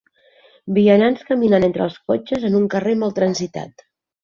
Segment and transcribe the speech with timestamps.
[0.77, 3.89] Vianants caminant entre els cotxes en un carrer molt transitat.